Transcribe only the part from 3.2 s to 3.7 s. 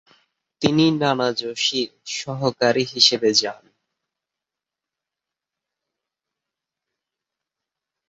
যান।